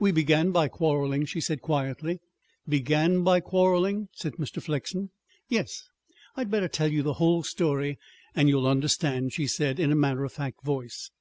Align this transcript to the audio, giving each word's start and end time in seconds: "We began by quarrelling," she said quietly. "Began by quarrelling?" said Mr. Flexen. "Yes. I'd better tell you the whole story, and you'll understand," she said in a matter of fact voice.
"We 0.00 0.10
began 0.10 0.50
by 0.50 0.66
quarrelling," 0.66 1.26
she 1.26 1.40
said 1.40 1.62
quietly. 1.62 2.18
"Began 2.68 3.22
by 3.22 3.38
quarrelling?" 3.38 4.08
said 4.12 4.32
Mr. 4.32 4.60
Flexen. 4.60 5.10
"Yes. 5.48 5.88
I'd 6.34 6.50
better 6.50 6.66
tell 6.66 6.90
you 6.90 7.04
the 7.04 7.12
whole 7.22 7.44
story, 7.44 7.96
and 8.34 8.48
you'll 8.48 8.66
understand," 8.66 9.32
she 9.32 9.46
said 9.46 9.78
in 9.78 9.92
a 9.92 9.94
matter 9.94 10.24
of 10.24 10.32
fact 10.32 10.64
voice. 10.64 11.12